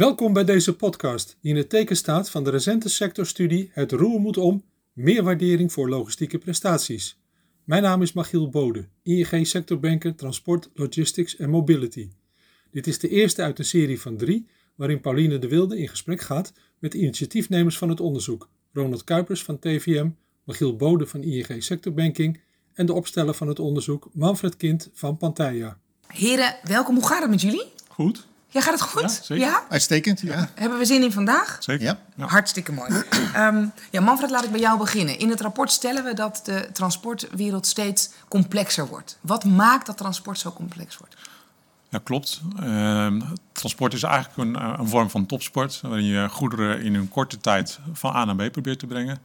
Welkom 0.00 0.32
bij 0.32 0.44
deze 0.44 0.76
podcast, 0.76 1.36
die 1.40 1.50
in 1.50 1.56
het 1.56 1.68
teken 1.68 1.96
staat 1.96 2.30
van 2.30 2.44
de 2.44 2.50
recente 2.50 2.88
sectorstudie 2.88 3.70
Het 3.72 3.92
roer 3.92 4.20
moet 4.20 4.36
om, 4.36 4.64
meer 4.92 5.22
waardering 5.22 5.72
voor 5.72 5.88
logistieke 5.88 6.38
prestaties. 6.38 7.18
Mijn 7.64 7.82
naam 7.82 8.02
is 8.02 8.12
Machiel 8.12 8.48
Bode, 8.48 8.88
ING 9.02 9.46
sectorbanker 9.46 10.14
Transport, 10.14 10.70
Logistics 10.74 11.36
en 11.36 11.50
Mobility. 11.50 12.10
Dit 12.70 12.86
is 12.86 12.98
de 12.98 13.08
eerste 13.08 13.42
uit 13.42 13.58
een 13.58 13.64
serie 13.64 14.00
van 14.00 14.16
drie, 14.16 14.46
waarin 14.74 15.00
Pauline 15.00 15.38
de 15.38 15.48
Wilde 15.48 15.78
in 15.78 15.88
gesprek 15.88 16.20
gaat 16.20 16.52
met 16.78 16.92
de 16.92 16.98
initiatiefnemers 16.98 17.78
van 17.78 17.88
het 17.88 18.00
onderzoek, 18.00 18.48
Ronald 18.72 19.04
Kuipers 19.04 19.42
van 19.42 19.58
TVM, 19.58 20.08
Machiel 20.44 20.76
Bode 20.76 21.06
van 21.06 21.22
ING 21.22 21.62
sectorbanking 21.62 22.40
en 22.74 22.86
de 22.86 22.92
opsteller 22.92 23.34
van 23.34 23.48
het 23.48 23.58
onderzoek, 23.58 24.08
Manfred 24.12 24.56
Kind 24.56 24.90
van 24.92 25.16
Pantaya. 25.16 25.78
Heren, 26.06 26.56
welkom. 26.64 26.94
Hoe 26.94 27.06
gaat 27.06 27.20
het 27.20 27.30
met 27.30 27.40
jullie? 27.40 27.64
Goed. 27.88 28.28
Ja, 28.52 28.60
gaat 28.60 28.72
het 28.72 28.82
goed? 28.82 29.02
Ja, 29.02 29.08
zeker. 29.08 29.62
Uitstekend, 29.68 30.20
ja. 30.20 30.50
Hebben 30.54 30.78
we 30.78 30.84
zin 30.84 31.02
in 31.02 31.12
vandaag? 31.12 31.56
Zeker. 31.60 31.84
Ja. 31.84 31.98
Ja. 32.14 32.26
Hartstikke 32.26 32.72
mooi. 32.72 33.02
Ehm, 33.34 33.66
ja, 33.90 34.00
Manfred, 34.00 34.30
laat 34.30 34.44
ik 34.44 34.50
bij 34.50 34.60
jou 34.60 34.78
beginnen. 34.78 35.18
In 35.18 35.30
het 35.30 35.40
rapport 35.40 35.70
stellen 35.70 36.04
we 36.04 36.14
dat 36.14 36.40
de 36.44 36.68
transportwereld 36.72 37.66
steeds 37.66 38.10
complexer 38.28 38.86
wordt. 38.86 39.18
Wat 39.20 39.44
maakt 39.44 39.86
dat 39.86 39.96
transport 39.96 40.38
zo 40.38 40.52
complex 40.52 40.98
wordt? 40.98 41.16
Ja, 41.88 42.00
klopt. 42.02 42.40
Ehm, 42.60 43.20
transport 43.52 43.92
is 43.92 44.02
eigenlijk 44.02 44.36
een, 44.36 44.56
eh, 44.56 44.74
een 44.78 44.88
vorm 44.88 45.10
van 45.10 45.26
topsport, 45.26 45.80
waarin 45.80 46.04
je 46.04 46.28
goederen 46.28 46.82
in 46.82 46.94
een 46.94 47.08
korte 47.08 47.38
tijd 47.38 47.78
van 47.92 48.16
A 48.16 48.24
naar 48.24 48.48
B 48.48 48.52
probeert 48.52 48.78
te 48.78 48.86
brengen. 48.86 49.18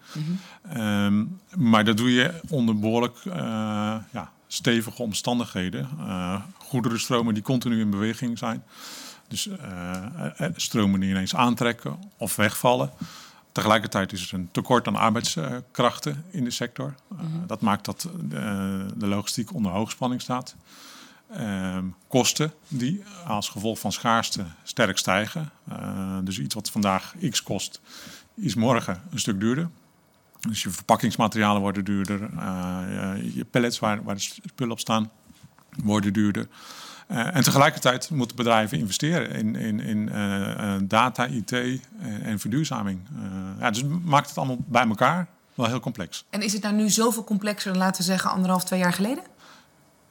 Ehm, 0.69 1.23
maar 1.57 1.83
dat 1.85 1.97
doe 1.97 2.13
je 2.13 2.33
onder 2.49 2.79
behoorlijk 2.79 3.17
eh, 3.25 3.33
ja, 4.11 4.31
stevige 4.47 5.01
omstandigheden. 5.01 5.89
Eh, 5.99 6.41
goederenstromen 6.57 7.33
die 7.33 7.43
continu 7.43 7.79
in 7.79 7.89
beweging 7.89 8.37
zijn. 8.37 8.63
Dus 9.27 9.47
eh, 9.47 10.39
eh, 10.39 10.51
stromen 10.55 10.99
die 10.99 11.09
ineens 11.09 11.35
aantrekken 11.35 11.97
of 12.17 12.35
wegvallen. 12.35 12.91
Tegelijkertijd 13.51 14.11
is 14.13 14.27
er 14.31 14.33
een 14.39 14.49
tekort 14.51 14.87
aan 14.87 14.95
arbeidskrachten 14.95 16.23
in 16.31 16.43
de 16.43 16.51
sector. 16.51 16.95
Eh, 17.11 17.25
Dat 17.47 17.61
maakt 17.61 17.85
dat 17.85 18.09
de, 18.21 18.85
de 18.95 19.07
logistiek 19.07 19.53
onder 19.53 19.71
hoogspanning 19.71 20.21
staat. 20.21 20.55
Ehm, 21.31 21.85
kosten 22.07 22.53
die 22.67 23.03
als 23.27 23.49
gevolg 23.49 23.79
van 23.79 23.91
schaarste 23.91 24.45
sterk 24.63 24.97
stijgen. 24.97 25.49
Eh, 25.69 26.17
dus 26.23 26.39
iets 26.39 26.55
wat 26.55 26.69
vandaag 26.71 27.13
x 27.29 27.43
kost, 27.43 27.81
is 28.35 28.55
morgen 28.55 29.01
een 29.11 29.19
stuk 29.19 29.39
duurder. 29.39 29.69
Dus 30.39 30.63
je 30.63 30.69
verpakkingsmaterialen 30.69 31.61
worden 31.61 31.85
duurder. 31.85 32.21
eh, 32.23 33.35
je 33.35 33.45
pallets 33.51 33.79
waar, 33.79 34.03
waar 34.03 34.15
de 34.15 34.21
spullen 34.21 34.71
op 34.73 34.79
staan 34.79 35.11
worden 35.83 36.13
duurder. 36.13 36.47
Eh, 37.07 37.35
en 37.35 37.43
tegelijkertijd 37.43 38.09
moeten 38.09 38.35
bedrijven 38.35 38.77
investeren 38.77 39.31
in, 39.31 39.55
in, 39.55 39.79
in 39.79 40.09
eh, 40.09 40.51
eh, 40.51 40.81
data, 40.83 41.27
IT 41.27 41.51
en, 41.51 41.79
en 42.23 42.39
verduurzaming. 42.39 42.99
Ja, 43.59 43.71
dus 43.71 43.83
maakt 44.03 44.29
het 44.29 44.37
allemaal 44.37 44.57
bij 44.65 44.87
elkaar 44.87 45.27
wel 45.53 45.65
heel 45.65 45.79
complex. 45.79 46.25
En 46.29 46.41
is 46.41 46.53
het 46.53 46.61
nou 46.61 46.75
nu 46.75 46.89
zoveel 46.89 47.23
complexer 47.23 47.71
dan, 47.71 47.81
laten 47.81 48.01
we 48.01 48.07
zeggen, 48.07 48.29
anderhalf, 48.29 48.63
twee 48.63 48.79
jaar 48.79 48.93
geleden? 48.93 49.23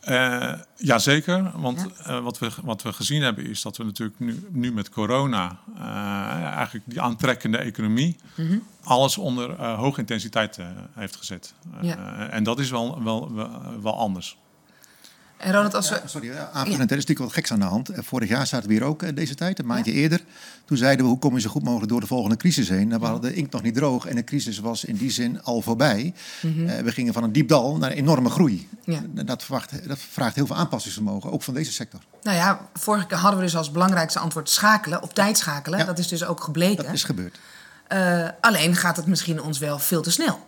Eh 0.01 0.53
jazeker, 0.77 1.51
want 1.55 1.87
wat, 2.23 2.39
we, 2.39 2.51
wat 2.63 2.83
we 2.83 2.93
gezien 2.93 3.23
hebben 3.23 3.47
is 3.47 3.63
dat 3.63 3.77
we 3.77 3.85
natuurlijk 3.85 4.21
nu, 4.21 4.47
nu 4.51 4.73
met 4.73 4.89
corona 4.89 5.59
eigenlijk 6.55 6.85
die 6.87 7.01
aantrekkende 7.01 7.59
economie 7.59 8.17
alles 8.83 9.19
onder 9.19 9.63
hoge 9.63 10.01
intensiteit 10.01 10.59
heeft 10.95 11.17
gezet. 11.17 11.55
Ja. 11.81 12.29
en 12.29 12.45
dat 12.45 12.59
is 12.59 12.71
wel, 12.71 13.03
wel, 13.03 13.35
wel, 13.35 13.51
wel 13.83 13.99
anders. 13.99 14.37
En 15.45 15.53
Ronald, 15.53 15.75
als 15.75 15.89
we... 15.91 16.01
Sorry, 16.05 16.33
ja, 16.33 16.51
aanvullend, 16.53 16.91
er 16.91 16.97
is 16.97 17.07
natuurlijk 17.07 17.19
wat 17.19 17.33
geks 17.33 17.53
aan 17.53 17.59
de 17.59 17.65
hand. 17.65 17.89
Eh, 17.89 18.03
Vorig 18.03 18.29
jaar 18.29 18.47
zaten 18.47 18.69
we 18.69 18.75
hier 18.75 18.83
ook 18.85 19.03
eh, 19.03 19.15
deze 19.15 19.35
tijd, 19.35 19.59
een 19.59 19.67
maandje 19.67 19.93
eerder. 19.93 20.21
Toen 20.65 20.77
zeiden 20.77 21.05
we, 21.05 21.11
hoe 21.11 21.21
kom 21.21 21.35
je 21.35 21.41
zo 21.41 21.51
goed 21.51 21.63
mogelijk 21.63 21.91
door 21.91 22.01
de 22.01 22.07
volgende 22.07 22.37
crisis 22.37 22.69
heen? 22.69 22.89
Nou, 22.89 23.01
we 23.01 23.07
hadden 23.07 23.31
de 23.31 23.37
inkt 23.37 23.53
nog 23.53 23.63
niet 23.63 23.75
droog 23.75 24.07
en 24.07 24.17
de 24.17 24.25
crisis 24.25 24.59
was 24.59 24.85
in 24.85 24.97
die 24.97 25.11
zin 25.11 25.43
al 25.43 25.61
voorbij. 25.61 26.15
Eh, 26.43 26.79
we 26.79 26.93
gingen 26.93 27.13
van 27.13 27.23
een 27.23 27.33
diep 27.33 27.49
dal 27.49 27.77
naar 27.77 27.91
een 27.91 27.97
enorme 27.97 28.31
groei. 28.31 28.69
Ja. 28.85 29.01
Dat, 29.25 29.43
verwacht, 29.45 29.89
dat 29.89 29.99
vraagt 29.99 30.35
heel 30.35 30.47
veel 30.47 30.57
aanpassingsvermogen, 30.57 31.33
ook 31.33 31.43
van 31.43 31.55
deze 31.55 31.73
sector. 31.73 32.01
Nou 32.23 32.37
ja, 32.37 32.69
vorige 32.75 33.07
keer 33.07 33.19
hadden 33.19 33.39
we 33.39 33.45
dus 33.45 33.57
als 33.57 33.71
belangrijkste 33.71 34.19
antwoord 34.19 34.51
schakelen, 34.51 35.03
op 35.03 35.15
tijd 35.15 35.39
schakelen. 35.39 35.79
Ja. 35.79 35.85
Dat 35.85 35.99
is 35.99 36.09
dus 36.09 36.25
ook 36.25 36.41
gebleken. 36.41 36.85
Dat 36.85 36.93
is 36.93 37.05
gebeurd. 37.05 37.39
Alleen 38.41 38.77
gaat 38.77 38.97
het 38.97 39.07
misschien 39.07 39.43
ons 39.43 39.59
wel 39.59 39.79
veel 39.79 40.03
te 40.03 40.11
snel. 40.11 40.47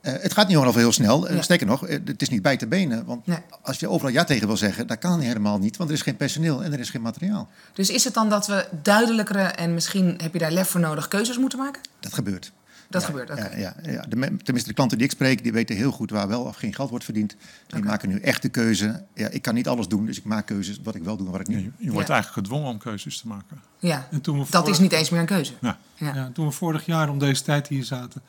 Eh, 0.00 0.12
het 0.20 0.32
gaat 0.32 0.48
niet 0.48 0.56
gewoon 0.56 0.74
heel 0.76 0.92
snel. 0.92 1.28
Eh, 1.28 1.34
Ja. 1.36 1.42
Sterker 1.42 1.66
nog, 1.66 1.86
eh, 1.86 1.98
het 2.04 2.22
is 2.22 2.28
niet 2.28 2.42
bij 2.42 2.56
te 2.56 2.66
benen. 2.66 3.04
Want 3.04 3.26
Nee. 3.26 3.38
als 3.62 3.80
je 3.80 3.88
overal 3.88 4.12
ja 4.12 4.24
tegen 4.24 4.46
wil 4.46 4.56
zeggen, 4.56 4.86
dat 4.86 4.98
kan 4.98 5.20
helemaal 5.20 5.58
niet. 5.58 5.76
Want 5.76 5.90
er 5.90 5.96
is 5.96 6.02
geen 6.02 6.16
personeel 6.16 6.64
en 6.64 6.72
er 6.72 6.80
is 6.80 6.90
geen 6.90 7.02
materiaal. 7.02 7.48
Dus 7.72 7.90
is 7.90 8.04
het 8.04 8.14
dan 8.14 8.28
dat 8.28 8.46
we 8.46 8.68
duidelijkere 8.82 9.42
en 9.42 9.74
misschien 9.74 10.14
heb 10.22 10.32
je 10.32 10.38
daar 10.38 10.50
lef 10.52 10.68
voor 10.68 10.80
nodig 10.80 11.08
keuzes 11.08 11.38
moeten 11.38 11.58
maken? 11.58 11.82
Dat 12.00 12.14
gebeurt. 12.14 12.52
Dat 12.90 13.00
Ja, 13.02 13.06
gebeurt. 13.08 13.28
Ja, 13.28 13.50
ja, 13.56 13.74
ja. 13.82 14.04
De, 14.08 14.16
me- 14.16 14.36
tenminste, 14.36 14.68
de 14.68 14.74
klanten 14.74 14.96
die 14.98 15.06
ik 15.06 15.12
spreek, 15.12 15.42
die 15.42 15.52
weten 15.52 15.76
heel 15.76 15.90
goed 15.90 16.10
waar 16.10 16.28
wel 16.28 16.42
of 16.42 16.56
geen 16.56 16.74
geld 16.74 16.90
wordt 16.90 17.04
verdiend. 17.04 17.36
Die 17.66 17.82
maken 17.82 18.08
nu 18.08 18.18
echt 18.20 18.42
de 18.42 18.48
keuze. 18.48 19.02
Ja, 19.14 19.28
ik 19.28 19.42
kan 19.42 19.54
niet 19.54 19.68
alles 19.68 19.88
doen, 19.88 20.06
dus 20.06 20.18
ik 20.18 20.24
maak 20.24 20.46
keuzes 20.46 20.80
wat 20.82 20.94
ik 20.94 21.02
wel 21.04 21.16
doe 21.16 21.26
en 21.26 21.32
wat 21.32 21.40
ik 21.40 21.46
niet 21.48 21.56
Je, 21.58 21.62
doe. 21.62 21.72
je 21.78 21.90
wordt 21.92 22.08
Ja. 22.08 22.14
eigenlijk 22.14 22.46
gedwongen 22.46 22.70
om 22.72 22.78
keuzes 22.78 23.18
te 23.20 23.26
maken. 23.28 23.60
Ja, 23.78 24.08
En 24.10 24.20
toen 24.20 24.34
we 24.38 24.46
dat 24.50 24.60
vorig- 24.60 24.74
is 24.74 24.78
niet 24.80 24.92
eens 24.92 25.10
meer 25.10 25.20
een 25.20 25.26
keuze. 25.26 25.52
Ja. 25.60 25.78
Ja. 25.94 26.14
Ja, 26.14 26.30
toen 26.34 26.46
we 26.46 26.52
vorig 26.52 26.86
jaar 26.86 27.08
om 27.08 27.18
deze 27.18 27.42
tijd 27.42 27.68
hier 27.68 27.84
zaten, 27.84 28.22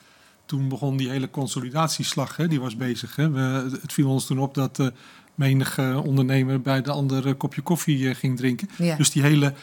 toen 0.51 0.67
begon 0.67 0.97
die 0.97 1.09
hele 1.09 1.29
consolidatieslag, 1.29 2.35
hè, 2.35 2.47
die 2.47 2.59
was 2.59 2.75
bezig. 2.75 3.15
Hè. 3.15 3.29
We, 3.29 3.77
het 3.81 3.93
viel 3.93 4.09
ons 4.09 4.25
toen 4.25 4.39
op 4.39 4.53
dat 4.53 4.79
eh 4.79 4.87
menige 5.35 6.01
ondernemer 6.05 6.61
bij 6.61 6.81
de 6.81 6.91
andere 6.91 7.29
een 7.29 7.37
kopje 7.37 7.61
koffie 7.61 8.09
eh, 8.09 8.15
ging 8.15 8.37
drinken. 8.37 8.69
Ja. 8.77 8.95
Dus 8.95 9.11
die 9.11 9.21
hele, 9.21 9.53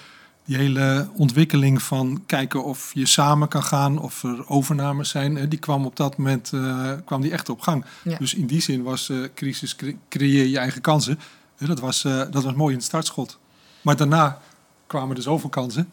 die 0.45 0.57
hele 0.57 1.09
ontwikkeling 1.15 1.83
van 1.83 2.23
kijken 2.27 2.65
of 2.65 2.91
je 2.95 3.07
samen 3.07 3.49
kan 3.49 3.63
gaan, 3.63 3.99
of 3.99 4.23
er 4.23 4.49
overnames 4.49 5.09
zijn, 5.09 5.37
hè, 5.37 5.49
die 5.49 5.59
kwam 5.59 5.87
op 5.87 5.97
dat 5.97 6.17
moment 6.17 6.53
eh, 6.53 6.93
kwam 7.05 7.21
die 7.21 7.33
echt 7.33 7.49
op 7.49 7.61
gang. 7.61 7.85
Ja. 8.05 8.19
Dus 8.19 8.35
in 8.35 8.47
die 8.47 8.61
zin 8.61 8.83
was 8.83 9.09
eh, 9.09 9.17
crisis 9.35 9.77
cre- 9.77 9.97
creëer 10.09 10.47
je 10.47 10.59
eigen 10.59 10.81
kansen. 10.81 11.19
Dat, 11.59 11.81
was, 11.81 12.05
eh, 12.05 12.23
dat 12.31 12.43
was 12.43 12.55
mooi 12.55 12.71
in 12.73 12.79
het 12.79 12.87
startschot. 12.87 13.39
Maar 13.83 13.97
daarna 13.97 14.41
kwamen 14.87 15.17
er 15.17 15.23
zoveel 15.23 15.51
kansen. 15.51 15.91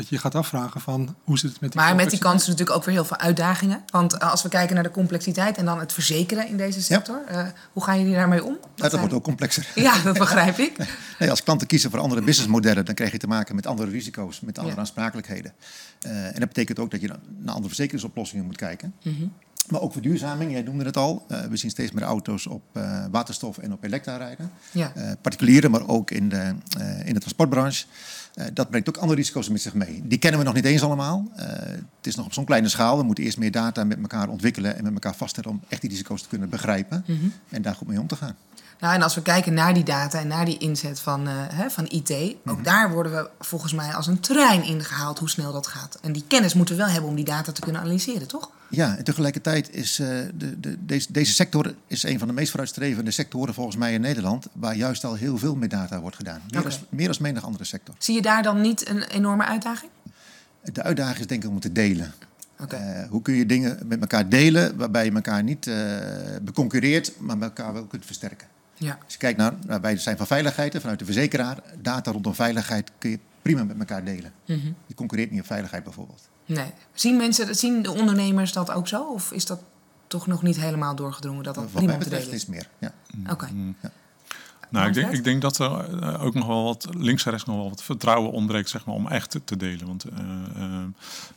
Dat 0.00 0.08
je 0.08 0.18
gaat 0.18 0.34
afvragen 0.34 0.80
van 0.80 1.14
hoe 1.24 1.38
zit 1.38 1.50
het 1.50 1.60
met 1.60 1.72
die 1.72 1.80
Maar 1.80 1.94
met 1.94 2.10
die 2.10 2.18
kansen 2.18 2.50
natuurlijk 2.50 2.76
ook 2.76 2.84
weer 2.84 2.94
heel 2.94 3.04
veel 3.04 3.16
uitdagingen. 3.16 3.82
Want 3.90 4.12
eh, 4.18 4.30
als 4.30 4.42
we 4.42 4.48
kijken 4.48 4.74
naar 4.74 4.84
de 4.84 4.90
complexiteit 4.90 5.56
en 5.56 5.64
dan 5.64 5.78
het 5.80 5.92
verzekeren 5.92 6.48
in 6.48 6.56
deze 6.56 6.82
sector, 6.82 7.22
eh, 7.28 7.46
hoe 7.72 7.82
gaan 7.84 7.98
jullie 7.98 8.14
daarmee 8.14 8.44
om? 8.44 8.52
Ja, 8.52 8.68
dat 8.74 8.88
zijn- 8.90 9.00
wordt 9.00 9.14
ook 9.16 9.22
complexer. 9.24 9.66
Ja, 9.86 10.02
dat 10.02 10.18
begrijp 10.18 10.58
ik. 10.58 10.76
Nee, 11.18 11.30
als 11.30 11.42
klanten 11.42 11.66
kiezen 11.66 11.90
voor 11.90 11.98
andere 12.00 12.22
businessmodellen, 12.22 12.84
dan 12.84 12.94
krijg 12.94 13.12
je 13.12 13.18
te 13.18 13.26
maken 13.26 13.54
met 13.54 13.66
andere 13.66 13.90
risico's, 13.90 14.40
met 14.40 14.56
andere 14.58 14.74
Ja. 14.76 14.80
aansprakelijkheden. 14.80 15.52
Eh, 16.00 16.26
en 16.26 16.34
dat 16.40 16.48
betekent 16.48 16.78
ook 16.78 16.90
dat 16.90 17.00
je 17.00 17.06
naar 17.08 17.18
andere 17.54 17.66
verzekeringsoplossingen 17.66 18.44
moet 18.44 18.56
kijken. 18.56 18.94
Mhm. 19.02 19.24
Maar 19.68 19.80
ook 19.80 19.92
verduurzaming, 19.92 20.52
jij 20.52 20.62
noemde 20.62 20.84
het 20.84 20.96
al. 20.96 21.24
Eh, 21.28 21.40
we 21.40 21.56
zien 21.56 21.70
steeds 21.70 21.92
meer 21.92 22.04
auto's 22.04 22.46
op 22.46 22.62
eh, 22.72 23.04
waterstof 23.10 23.58
en 23.58 23.72
op 23.72 23.84
elektra 23.84 24.16
rijden. 24.16 24.50
Ja. 24.72 24.92
Eh, 24.94 25.12
particulieren, 25.22 25.70
maar 25.70 25.88
ook 25.88 26.10
in 26.10 26.28
de, 26.28 26.54
in 27.04 27.14
de 27.14 27.20
transportbranche. 27.20 27.86
Dat 28.52 28.70
brengt 28.70 28.88
ook 28.88 28.96
andere 28.96 29.18
risico's 29.18 29.48
met 29.48 29.60
zich 29.60 29.74
mee. 29.74 30.02
Die 30.04 30.18
kennen 30.18 30.40
we 30.40 30.46
nog 30.46 30.54
niet 30.54 30.64
eens 30.64 30.82
allemaal. 30.82 31.30
Het 31.34 32.06
is 32.06 32.14
nog 32.14 32.26
op 32.26 32.32
zo'n 32.32 32.44
kleine 32.44 32.68
schaal. 32.68 32.96
We 32.98 33.02
moeten 33.02 33.24
eerst 33.24 33.38
meer 33.38 33.50
data 33.50 33.84
met 33.84 33.98
elkaar 34.00 34.28
ontwikkelen 34.28 34.76
en 34.76 34.82
met 34.84 34.92
elkaar 34.92 35.14
vaststellen 35.14 35.50
om 35.50 35.60
echt 35.68 35.80
die 35.80 35.90
risico's 35.90 36.22
te 36.22 36.28
kunnen 36.28 36.48
begrijpen 36.48 37.04
Mhm. 37.06 37.26
en 37.48 37.62
daar 37.62 37.74
goed 37.74 37.88
mee 37.88 38.00
om 38.00 38.06
te 38.06 38.16
gaan. 38.16 38.36
Nou, 38.80 38.94
en 38.94 39.02
als 39.02 39.14
we 39.14 39.22
kijken 39.22 39.54
naar 39.54 39.74
die 39.74 39.84
data 39.84 40.18
en 40.18 40.26
naar 40.26 40.44
die 40.44 40.58
inzet 40.58 41.00
van, 41.00 41.26
eh, 41.26 41.34
hè, 41.36 41.70
van 41.70 41.86
IT, 41.88 42.36
ook 42.46 42.64
daar 42.64 42.90
worden 42.90 43.12
we 43.12 43.30
volgens 43.38 43.72
mij 43.72 43.94
als 43.94 44.06
een 44.06 44.20
trein 44.20 44.64
ingehaald 44.64 45.18
hoe 45.18 45.28
snel 45.28 45.52
dat 45.52 45.66
gaat. 45.66 45.98
En 46.02 46.12
die 46.12 46.24
kennis 46.26 46.54
moeten 46.54 46.76
we 46.76 46.82
wel 46.82 46.90
hebben 46.90 47.10
om 47.10 47.16
die 47.16 47.24
data 47.24 47.52
te 47.52 47.60
kunnen 47.60 47.80
analyseren, 47.80 48.28
toch? 48.28 48.50
Ja, 48.68 48.96
en 48.96 49.04
tegelijkertijd 49.04 49.74
is 49.74 49.98
eh, 49.98 50.08
de, 50.34 50.60
de, 50.60 50.76
deze, 50.84 51.12
deze 51.12 51.32
sector 51.32 51.74
is 51.86 52.02
een 52.02 52.18
van 52.18 52.28
de 52.28 52.34
meest 52.34 52.50
vooruitstrevende 52.50 53.10
sectoren 53.10 53.54
volgens 53.54 53.76
mij 53.76 53.92
in 53.92 54.00
Nederland, 54.00 54.46
waar 54.52 54.76
juist 54.76 55.04
al 55.04 55.14
heel 55.14 55.38
veel 55.38 55.54
met 55.54 55.70
data 55.70 56.00
wordt 56.00 56.16
gedaan. 56.16 56.40
Meer, 56.50 56.64
als, 56.64 56.80
meer 56.88 57.08
als 57.08 57.18
menig 57.18 57.44
andere 57.44 57.64
sector. 57.64 57.94
Zie 57.98 58.14
je 58.14 58.22
daar 58.22 58.42
dan 58.42 58.60
niet 58.60 58.88
een 58.88 59.02
enorme 59.02 59.44
uitdaging? 59.44 59.90
De 60.62 60.82
uitdaging 60.82 61.18
is 61.18 61.26
denk 61.26 61.44
ik 61.44 61.50
om 61.50 61.60
te 61.60 61.72
delen. 61.72 62.14
Eh, 62.68 62.78
hoe 63.08 63.22
kun 63.22 63.34
je 63.34 63.46
dingen 63.46 63.78
met 63.86 64.00
elkaar 64.00 64.28
delen 64.28 64.76
waarbij 64.76 65.04
je 65.04 65.12
elkaar 65.12 65.42
niet 65.42 65.66
eh 65.66 65.76
beconcurreert, 66.42 67.12
maar 67.18 67.40
elkaar 67.40 67.72
wel 67.72 67.84
kunt 67.84 68.06
versterken. 68.06 68.46
Ja. 68.80 68.98
Als 69.04 69.12
je 69.12 69.18
kijkt 69.18 69.38
naar, 69.38 69.52
nou, 69.66 69.80
wij 69.80 69.96
zijn 69.96 70.16
van 70.16 70.26
veiligheid, 70.26 70.76
vanuit 70.80 70.98
de 70.98 71.04
verzekeraar, 71.04 71.58
data 71.78 72.10
rondom 72.12 72.34
veiligheid 72.34 72.90
kun 72.98 73.10
je 73.10 73.18
prima 73.42 73.64
met 73.64 73.78
elkaar 73.78 74.04
delen. 74.04 74.32
Mhm. 74.46 74.72
Je 74.86 74.94
concurreert 74.94 75.30
niet 75.30 75.40
op 75.40 75.46
veiligheid 75.46 75.84
bijvoorbeeld. 75.84 76.28
Nee. 76.46 76.72
Zien 76.92 77.16
mensen, 77.16 77.56
zien 77.56 77.82
de 77.82 77.90
ondernemers 77.90 78.52
dat 78.52 78.70
ook 78.70 78.88
zo? 78.88 79.02
Of 79.02 79.32
is 79.32 79.46
dat 79.46 79.60
toch 80.06 80.26
nog 80.26 80.42
niet 80.42 80.56
helemaal 80.56 80.94
doorgedrongen 80.94 81.44
dat 81.44 81.54
dat 81.54 81.64
Wat 81.64 81.72
prima 81.72 81.86
mij 81.86 81.98
te 81.98 82.04
betreft 82.04 82.24
delen 82.24 82.36
is? 82.36 82.42
is 82.42 82.48
meer. 82.48 82.68
Ja. 82.78 82.92
Oké. 83.32 83.48
Nou, 84.70 84.88
ik 84.88 84.94
denk, 84.94 85.12
ik 85.12 85.24
denk 85.24 85.42
dat 85.42 85.58
er 85.58 86.00
eh, 86.02 86.24
ook 86.24 86.34
nog 86.34 86.46
wel 86.46 86.64
wat 86.64 86.88
links 86.96 87.24
en 87.24 87.30
rechts 87.30 87.46
nog 87.46 87.56
wel 87.56 87.68
wat 87.68 87.82
vertrouwen 87.82 88.32
ontbreekt 88.32 88.68
zeg 88.68 88.84
maar, 88.84 88.94
om 88.94 89.06
echt 89.08 89.38
te, 89.44 89.56
delen. 89.56 89.86
Want 89.86 90.04
eh, 90.04 90.18
eh, 90.56 90.62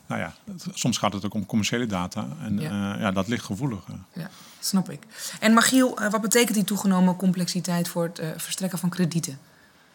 nou 0.07 0.21
ja, 0.21 0.33
het- 0.51 0.65
soms 0.73 0.97
gaat 0.97 1.13
het 1.13 1.25
ook 1.25 1.33
om 1.33 1.45
commerciële 1.45 1.85
data. 1.85 2.27
En 2.41 2.59
Ja. 2.59 2.69
ja, 2.71 2.99
ja 2.99 3.11
dat 3.11 3.27
ligt 3.27 3.45
gevoelig. 3.45 3.79
Ja, 4.13 4.29
snap 4.59 4.89
ik. 4.89 4.99
En 5.39 5.53
Magiel, 5.53 5.99
wat 6.09 6.21
betekent 6.21 6.53
die 6.55 6.63
toegenomen 6.63 7.15
complexiteit 7.15 7.87
voor 7.87 8.03
het 8.13 8.21
verstrekken 8.41 8.79
van 8.79 8.89
kredieten 8.89 9.37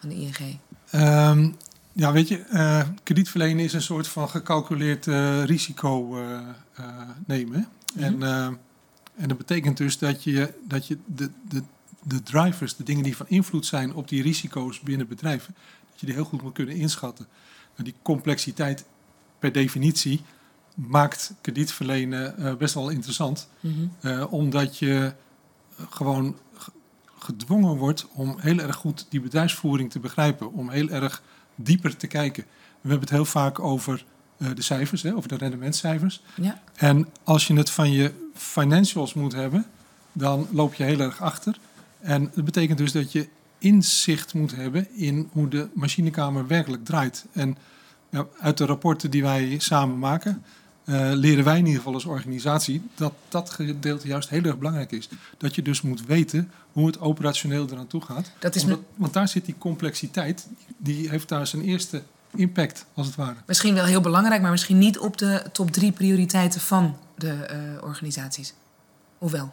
aan 0.03 0.09
de 0.09 0.15
ING? 0.15 0.59
Ehm, 0.91 1.51
Ja, 1.93 2.13
weet 2.13 2.29
je, 2.29 2.45
uh, 2.53 2.83
kredietverlenen 3.03 3.65
is 3.65 3.73
een 3.73 3.83
soort 3.83 4.09
van 4.09 4.29
gecalculeerd 4.29 5.07
uh, 5.07 5.45
risico 5.45 6.19
uh, 6.21 6.39
nemen. 7.27 7.69
Mm 7.95 8.03
-hmm. 8.03 8.23
en, 8.23 8.59
en 9.17 9.29
dat 9.29 9.37
betekent 9.39 9.77
dus 9.77 9.99
dat 9.99 10.25
je, 10.25 10.55
dat 10.69 10.87
je 10.87 10.99
de, 11.07 11.31
de, 11.49 11.63
de 12.03 12.23
drivers, 12.23 12.77
de 12.77 12.83
dingen 12.83 13.03
die 13.03 13.17
van 13.17 13.29
invloed 13.29 13.67
zijn 13.67 13.95
op 13.95 14.09
die 14.09 14.23
risico's 14.23 14.81
binnen 14.81 15.09
bedrijven, 15.09 15.55
dat 15.91 16.01
je 16.01 16.07
die 16.07 16.15
heel 16.15 16.25
goed 16.25 16.43
moet 16.43 16.53
kunnen 16.55 16.77
inschatten. 16.77 17.27
Nou, 17.77 17.91
die 17.91 17.95
complexiteit 18.03 18.85
per 19.39 19.53
definitie 19.53 20.23
maakt 20.75 21.33
kredietverlenen 21.41 22.59
best 22.59 22.75
wel 22.75 22.89
interessant. 22.89 23.49
Mm 23.61 23.91
-hmm. 24.01 24.23
omdat 24.23 24.79
je 24.79 25.13
gewoon 25.91 26.37
gedwongen 27.19 27.77
wordt 27.77 28.07
om 28.13 28.37
heel 28.39 28.59
erg 28.59 28.77
goed 28.77 29.07
die 29.09 29.21
bedrijfsvoering 29.21 29.91
te 29.91 29.99
begrijpen. 29.99 30.53
Om 30.53 30.71
heel 30.71 30.89
erg 30.89 31.23
dieper 31.55 31.97
te 31.97 32.07
kijken. 32.07 32.43
We 32.81 32.89
hebben 32.89 33.09
het 33.09 33.17
heel 33.17 33.25
vaak 33.25 33.59
over 33.59 34.05
uh, 34.39 34.49
de 34.55 34.63
cijfers, 34.63 35.03
hè, 35.03 35.15
over 35.15 35.29
de 35.29 35.37
rendementscijfers. 35.37 36.23
Ja. 36.37 36.63
En 36.75 37.09
als 37.25 37.47
je 37.47 37.55
het 37.55 37.71
van 37.71 37.93
je 37.93 38.13
financials 38.35 39.15
moet 39.15 39.33
hebben, 39.33 39.67
dan 40.13 40.49
loop 40.51 40.75
je 40.75 40.85
heel 40.85 41.01
erg 41.01 41.23
achter. 41.23 41.59
En 42.01 42.31
dat 42.35 42.45
betekent 42.45 42.79
dus 42.79 42.93
dat 42.93 43.13
je 43.13 43.29
inzicht 43.59 44.35
moet 44.35 44.55
hebben 44.55 44.97
in 44.97 45.29
hoe 45.33 45.49
de 45.49 45.69
machinekamer 45.73 46.47
werkelijk 46.47 46.85
draait. 46.85 47.25
En 47.33 47.57
ja, 48.11 48.27
uit 48.41 48.59
de 48.59 48.65
rapporten 48.65 49.11
die 49.11 49.23
wij 49.23 49.57
samen 49.59 49.99
maken, 49.99 50.45
uh, 50.85 51.11
leren 51.15 51.45
wij 51.45 51.59
in 51.59 51.65
ieder 51.65 51.79
geval 51.79 51.95
als 51.95 52.05
organisatie 52.05 52.83
dat 52.95 53.13
dat 53.29 53.51
gedeelte 53.51 54.07
juist 54.07 54.29
heel 54.29 54.43
erg 54.43 54.59
belangrijk 54.59 54.93
is. 54.93 55.09
Dat 55.39 55.55
je 55.55 55.63
dus 55.63 55.83
moet 55.83 56.07
weten 56.07 56.51
hoe 56.73 56.87
het 56.87 57.01
operationeel 57.01 57.67
eraan 57.71 57.87
toe 57.87 58.01
gaat. 58.01 58.31
Dat 58.39 58.55
is 58.55 58.63
Omdat, 58.63 58.81
want 58.97 59.13
daar 59.13 59.29
zit 59.29 59.45
die 59.45 59.55
complexiteit, 59.59 60.47
die 60.77 61.11
heeft 61.11 61.29
daar 61.29 61.47
zijn 61.47 61.63
eerste 61.63 62.03
impact, 62.35 62.85
als 62.95 63.07
het 63.07 63.17
ware. 63.17 63.37
Misschien 63.47 63.75
wel 63.75 63.85
heel 63.85 64.01
belangrijk, 64.01 64.43
maar 64.43 64.51
misschien 64.51 64.79
niet 64.79 64.99
op 64.99 65.17
de 65.19 65.43
top 65.53 65.71
drie 65.71 65.93
prioriteiten 65.93 66.61
van 66.61 66.97
de 67.17 67.49
uh, 67.77 67.83
organisaties. 67.83 68.55
Hoewel? 69.19 69.51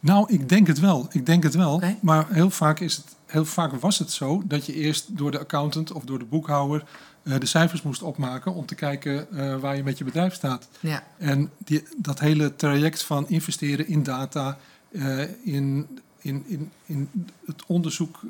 Nou, 0.00 0.32
ik 0.32 0.48
denk 0.48 0.66
het 0.66 0.80
wel. 0.80 1.08
Ik 1.10 1.26
denk 1.26 1.42
het 1.42 1.54
wel. 1.54 1.74
Okay. 1.74 1.98
Maar 2.00 2.26
heel 2.30 2.50
vaak, 2.50 2.80
is 2.80 2.96
het, 2.96 3.04
heel 3.26 3.44
vaak 3.44 3.72
was 3.72 3.98
het 3.98 4.10
zo 4.10 4.42
dat 4.46 4.66
je 4.66 4.74
eerst 4.74 5.16
door 5.16 5.30
de 5.30 5.38
accountant 5.38 5.92
of 5.92 6.04
door 6.04 6.18
de 6.18 6.24
boekhouder 6.24 6.84
uh, 7.22 7.38
de 7.38 7.46
cijfers 7.46 7.82
moest 7.82 8.02
opmaken 8.02 8.54
om 8.54 8.66
te 8.66 8.74
kijken 8.74 9.26
uh, 9.32 9.56
waar 9.56 9.76
je 9.76 9.82
met 9.82 9.98
je 9.98 10.04
bedrijf 10.04 10.34
staat. 10.34 10.68
Ja. 10.80 11.04
En 11.18 11.50
die, 11.58 11.82
dat 11.96 12.20
hele 12.20 12.56
traject 12.56 13.02
van 13.02 13.28
investeren 13.28 13.88
in 13.88 14.02
data, 14.02 14.58
uh, 14.90 15.20
in, 15.44 15.86
in, 16.18 16.44
in, 16.46 16.70
in 16.86 17.10
het 17.46 17.62
onderzoek 17.66 18.20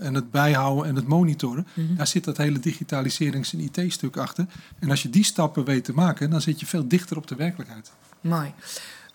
en 0.00 0.14
het 0.14 0.30
bijhouden 0.30 0.86
en 0.86 0.96
het 0.96 1.06
monitoren, 1.06 1.66
mm 1.74 1.86
-hmm. 1.86 1.96
daar 1.96 2.06
zit 2.06 2.24
dat 2.24 2.36
hele 2.36 2.58
digitaliserings- 2.58 3.52
en 3.52 3.60
IT-stuk 3.60 4.16
achter. 4.16 4.46
En 4.78 4.90
als 4.90 5.02
je 5.02 5.10
die 5.10 5.24
stappen 5.24 5.64
weet 5.64 5.84
te 5.84 5.92
maken, 5.92 6.30
dan 6.30 6.40
zit 6.40 6.60
je 6.60 6.66
veel 6.66 6.88
dichter 6.88 7.16
op 7.16 7.26
de 7.26 7.34
werkelijkheid. 7.34 7.90
Mooi. 8.20 8.52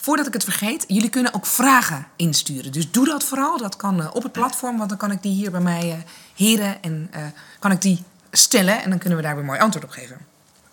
Voordat 0.04 0.28
ik 0.28 0.34
het 0.34 0.44
vergeet, 0.44 0.86
jullie 0.88 1.10
kunnen 1.10 1.34
ook 1.34 1.46
vragen 1.46 2.08
insturen. 2.16 2.72
Dus 2.72 2.92
doe 2.92 3.06
dat 3.06 3.24
vooral. 3.24 3.58
Dat 3.58 3.76
kan 3.76 4.12
op 4.14 4.24
het 4.24 4.32
platform, 4.32 4.78
want 4.78 4.90
dan 4.90 4.98
kan 4.98 5.12
ik 5.12 5.22
die 5.22 5.34
hier 5.34 5.52
bij 5.52 5.60
mij 5.60 6.06
heren 6.36 6.82
en 6.82 7.12
kan 7.60 7.72
ik 7.72 7.82
die 7.82 8.04
stellen 8.32 8.84
en 8.84 8.90
dan 8.90 9.00
kunnen 9.00 9.18
we 9.18 9.24
daar 9.24 9.36
weer 9.36 9.46
mooi 9.46 9.60
antwoord 9.60 9.86
op 9.86 9.92
geven. 9.92 10.18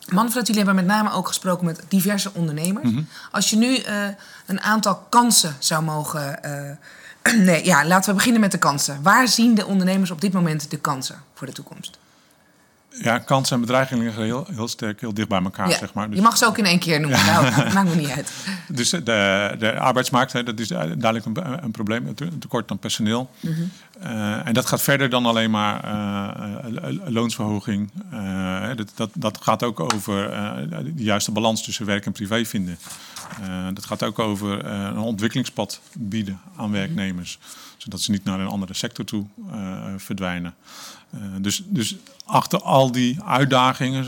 Manfred, 0.09 0.47
jullie 0.47 0.65
hebben 0.65 0.85
met 0.85 0.95
name 0.95 1.13
ook 1.13 1.27
gesproken 1.27 1.65
met 1.65 1.83
diverse 1.89 2.31
ondernemers. 2.35 2.85
Mm 2.85 2.95
-hmm. 2.95 3.09
Als 3.31 3.51
je 3.51 3.57
nu 3.57 3.79
uh, 3.79 4.07
een 4.47 4.61
aantal 4.61 5.07
kansen 5.09 5.57
zou 5.59 5.83
mogen. 5.83 6.39
Uh, 7.25 7.35
nee, 7.47 7.65
ja, 7.65 7.87
laten 7.87 8.11
we 8.11 8.17
beginnen 8.17 8.41
met 8.41 8.53
de 8.53 8.59
kansen. 8.59 9.03
Waar 9.03 9.29
zien 9.29 9.55
de 9.55 9.67
ondernemers 9.67 10.11
op 10.11 10.21
dit 10.21 10.33
moment 10.33 10.71
de 10.71 10.79
kansen 10.79 11.23
voor 11.35 11.47
de 11.47 11.53
toekomst? 11.53 11.99
Ja, 12.91 13.19
kansen 13.19 13.55
en 13.55 13.61
bedreigingen 13.61 14.05
liggen 14.05 14.23
heel, 14.25 14.47
heel 14.51 14.69
sterk, 14.69 15.01
heel 15.01 15.15
dicht 15.15 15.29
bij 15.29 15.43
elkaar, 15.43 15.69
ja, 15.69 15.79
zeg 15.79 15.95
maar. 15.95 16.09
Dus, 16.09 16.17
je 16.17 16.23
mag 16.23 16.37
ze 16.37 16.47
ook 16.47 16.59
in 16.59 16.65
één 16.65 16.79
keer 16.79 17.01
noemen, 17.01 17.27
nou, 17.27 17.73
maakt 17.75 17.89
me 17.89 17.95
niet 17.95 18.11
uit. 18.11 18.33
Dus 18.69 18.91
de, 18.91 19.55
de 19.59 19.79
arbeidsmarkt, 19.79 20.33
hè, 20.33 20.43
dat 20.43 20.59
is 20.59 20.69
duidelijk 20.69 21.25
een, 21.25 21.65
een 21.65 21.71
probleem, 21.71 22.07
een 22.07 22.39
tekort 22.39 22.71
aan 22.71 22.79
personeel. 22.79 23.31
Mm 23.41 23.53
-hmm. 23.53 23.71
uh, 24.03 24.47
en 24.47 24.53
dat 24.55 24.67
gaat 24.67 24.83
verder 24.83 25.11
dan 25.11 25.27
alleen 25.27 25.51
maar 25.51 25.85
uh, 25.85 26.99
loonsverhoging. 27.05 27.91
Uh, 28.13 28.69
dat, 28.77 28.93
dat, 28.95 29.11
dat, 29.15 29.39
gaat 29.43 29.63
ook 29.63 29.81
over 29.81 30.31
de 30.95 31.03
juiste 31.03 31.31
balans 31.31 31.65
tussen 31.65 31.87
werk 31.87 32.07
en 32.07 32.13
privé 32.13 32.45
vinden. 32.45 32.79
Dat 33.75 33.85
gaat 33.85 34.03
ook 34.03 34.19
over 34.19 34.65
een 34.65 34.99
ontwikkelingspad 34.99 35.81
bieden 35.99 36.41
aan 36.57 36.71
werknemers. 36.71 37.37
Mm 37.37 37.45
-hmm. 37.45 37.59
Zodat 37.77 38.01
ze 38.01 38.11
niet 38.11 38.25
naar 38.25 38.41
een 38.41 38.47
andere 38.47 38.75
sector 38.75 39.05
toe 39.05 39.27
verdwijnen. 39.97 40.55
Uh, 41.15 41.21
dus, 41.41 41.63
dus 41.67 41.97
achter 42.25 42.63
al 42.63 42.93
die 42.93 43.23
uitdagingen 43.23 44.05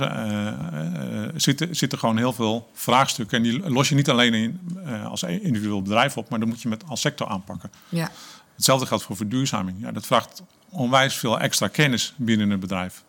zitten, 1.40 1.76
zitten 1.76 1.98
gewoon 1.98 2.16
heel 2.16 2.32
veel 2.32 2.70
vraagstukken. 2.74 3.36
En 3.36 3.42
die 3.42 3.70
los 3.70 3.88
je 3.88 3.94
niet 3.94 4.10
alleen 4.10 4.34
in, 4.34 4.60
als 5.04 5.22
individueel 5.22 5.82
bedrijf 5.82 6.16
op, 6.16 6.28
maar 6.28 6.38
dan 6.38 6.48
moet 6.48 6.62
je 6.62 6.68
met 6.68 6.84
als 6.88 7.00
sector 7.00 7.28
aanpakken. 7.28 7.70
Ja. 7.88 8.10
Hetzelfde 8.54 8.86
geldt 8.86 9.04
voor 9.04 9.16
verduurzaming. 9.16 9.76
Ja, 9.80 9.92
dat 9.92 10.06
vraagt 10.06 10.42
onwijs 10.68 11.14
veel 11.14 11.40
extra 11.40 11.68
kennis 11.68 12.14
binnen 12.16 12.50
een 12.50 12.60
bedrijf. 12.60 13.02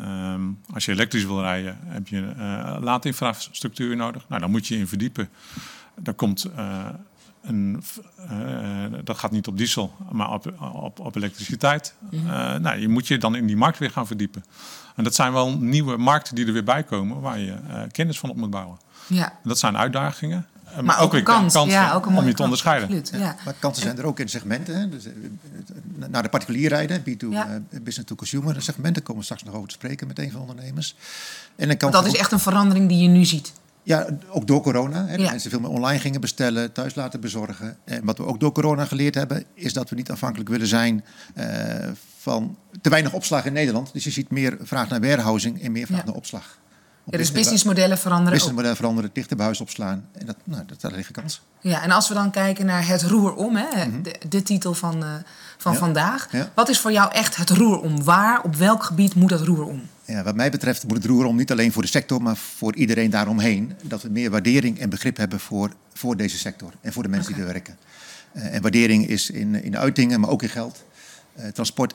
Um, 0.00 0.58
als 0.72 0.84
je 0.84 0.92
elektrisch 0.92 1.24
wil 1.24 1.40
rijden, 1.40 1.78
heb 1.82 2.08
je 2.08 2.34
laadinfrastructuur 2.80 3.96
nodig. 3.96 4.28
Nou, 4.28 4.40
dan 4.40 4.50
moet 4.50 4.66
je 4.66 4.76
in 4.76 4.88
verdiepen. 4.88 5.28
Daar 5.96 6.14
komt 6.14 6.50
een, 7.42 7.82
uh, 8.30 8.84
dat 9.04 9.18
gaat 9.18 9.30
niet 9.30 9.46
op 9.46 9.56
diesel, 9.56 9.94
maar 10.10 10.32
op, 10.32 10.54
op, 10.72 11.00
op 11.00 11.16
elektriciteit. 11.16 11.94
Mm 11.98 12.08
-hmm. 12.10 12.28
uh, 12.28 12.54
nou, 12.54 12.78
je 12.78 12.88
moet 12.88 13.06
je 13.06 13.18
dan 13.18 13.34
in 13.34 13.46
die 13.46 13.56
markt 13.56 13.78
weer 13.78 13.90
gaan 13.90 14.06
verdiepen. 14.06 14.44
En 14.96 15.04
dat 15.04 15.14
zijn 15.14 15.32
wel 15.32 15.58
nieuwe 15.58 15.96
markten 15.96 16.34
die 16.34 16.46
er 16.46 16.52
weer 16.52 16.64
bij 16.64 16.82
komen, 16.82 17.20
waar 17.20 17.38
je 17.38 17.56
uh, 17.68 17.82
kennis 17.90 18.18
van 18.18 18.30
op 18.30 18.36
moet 18.36 18.50
bouwen. 18.50 18.78
Ja. 19.06 19.38
Dat 19.42 19.58
zijn 19.58 19.76
uitdagingen. 19.76 20.46
Maar, 20.64 20.84
maar 20.84 20.98
ook, 20.98 21.04
ook, 21.04 21.12
weer 21.12 21.22
kans, 21.22 21.52
kansen 21.52 21.80
ja, 21.80 21.92
ook 21.94 22.06
om 22.06 22.26
je 22.26 22.34
te 22.34 22.42
onderscheiden. 22.42 22.98
Absoluut, 22.98 23.22
ja. 23.22 23.36
Maar 23.44 23.54
kansen 23.58 23.82
zijn 23.82 23.98
er 23.98 24.06
ook 24.06 24.20
in 24.20 24.28
segmenten. 24.28 24.78
Hè? 24.78 24.88
Dus, 24.88 25.04
naar 26.08 26.22
de 26.22 26.28
particulier 26.28 26.68
rijden, 26.68 27.00
B2 27.00 27.28
business 27.70 28.04
to 28.04 28.14
consumer 28.14 28.62
segmenten, 28.62 29.02
komen 29.02 29.18
we 29.18 29.24
straks 29.24 29.42
nog 29.42 29.54
over 29.54 29.68
te 29.68 29.74
spreken 29.74 30.06
met 30.06 30.18
een 30.18 30.30
van 30.30 30.40
de 30.40 30.50
ondernemers. 30.50 30.96
En 31.56 31.68
dan 31.68 31.76
kan 31.76 31.90
dat 31.90 32.06
is 32.06 32.16
echt 32.16 32.32
een 32.32 32.40
verandering 32.40 32.88
die 32.88 32.98
je 33.02 33.08
nu 33.08 33.24
ziet. 33.24 33.52
Ja, 33.82 34.06
ook 34.28 34.46
door 34.46 34.62
corona. 34.62 35.06
Hè, 35.06 35.14
ja. 35.14 35.30
Mensen 35.30 35.50
veel 35.50 35.60
meer 35.60 35.70
online 35.70 35.98
gingen 35.98 36.20
bestellen, 36.20 36.72
thuis 36.72 36.94
laten 36.94 37.20
bezorgen. 37.20 37.76
En 37.84 38.04
wat 38.04 38.18
we 38.18 38.26
ook 38.26 38.40
door 38.40 38.52
corona 38.52 38.84
geleerd 38.84 39.14
hebben, 39.14 39.44
is 39.54 39.72
dat 39.72 39.90
we 39.90 39.96
niet 39.96 40.10
afhankelijk 40.10 40.50
willen 40.50 40.66
zijn 40.66 41.04
uh, 41.36 41.44
van 42.18 42.56
te 42.80 42.90
weinig 42.90 43.12
opslag 43.12 43.44
in 43.44 43.52
Nederland. 43.52 43.92
Dus 43.92 44.04
je 44.04 44.10
ziet 44.10 44.30
meer 44.30 44.56
vraag 44.60 44.88
naar 44.88 45.00
warehousing 45.00 45.62
en 45.62 45.72
meer 45.72 45.86
vraag 45.86 45.98
ja. 45.98 46.04
naar 46.04 46.14
opslag. 46.14 46.58
Ja, 47.04 47.18
dus 47.18 47.32
businessmodellen 47.32 47.98
veranderen 47.98 48.32
Businessmodellen 48.32 48.76
veranderen, 48.76 49.10
dichter 49.12 49.36
bij 49.36 49.44
huis 49.44 49.60
opslaan. 49.60 50.08
En 50.12 50.26
dat, 50.26 50.36
nou, 50.44 50.62
dat, 50.66 50.80
daar 50.80 50.92
liggen 50.92 51.14
kansen. 51.14 51.42
Ja, 51.60 51.82
en 51.82 51.90
als 51.90 52.08
we 52.08 52.14
dan 52.14 52.30
kijken 52.30 52.66
naar 52.66 52.86
het 52.86 53.02
roer 53.02 53.34
om, 53.34 53.56
hè, 53.56 53.84
mm 53.84 53.92
-hmm. 53.92 54.02
de, 54.02 54.18
de, 54.28 54.42
titel 54.42 54.74
van, 54.74 55.02
uh, 55.02 55.14
van 55.58 55.72
ja. 55.72 55.78
vandaag. 55.78 56.28
Ja. 56.32 56.50
Wat 56.54 56.68
is 56.68 56.78
voor 56.78 56.92
jou 56.92 57.12
echt 57.12 57.36
het 57.36 57.50
roer 57.50 57.80
om? 57.80 58.04
Waar, 58.04 58.42
op 58.42 58.56
welk 58.56 58.82
gebied 58.82 59.14
moet 59.14 59.28
dat 59.28 59.40
roer 59.40 59.64
om? 59.64 59.82
Ja, 60.04 60.22
wat 60.22 60.34
mij 60.34 60.50
betreft 60.50 60.86
moet 60.86 60.96
het 60.96 61.06
roer 61.06 61.24
om 61.24 61.36
niet 61.36 61.50
alleen 61.50 61.72
voor 61.72 61.82
de 61.82 61.88
sector, 61.88 62.22
maar 62.22 62.36
voor 62.36 62.74
iedereen 62.74 63.10
daaromheen. 63.10 63.74
Dat 63.82 64.02
we 64.02 64.08
meer 64.08 64.30
waardering 64.30 64.78
en 64.78 64.90
begrip 64.90 65.16
hebben 65.16 65.40
voor, 65.40 65.72
voor 65.92 66.16
deze 66.16 66.38
sector 66.38 66.72
en 66.80 66.92
voor 66.92 67.02
de 67.02 67.08
mensen 67.08 67.32
okay. 67.32 67.44
die 67.44 67.54
er 67.54 67.60
werken. 67.60 67.78
Uh, 68.32 68.54
en 68.54 68.62
waardering 68.62 69.08
is 69.08 69.30
in, 69.30 69.64
in 69.64 69.78
uitingen, 69.78 70.20
maar 70.20 70.30
ook 70.30 70.42
in 70.42 70.48
geld. 70.48 70.84
Uh, 71.38 71.46
transport 71.46 71.94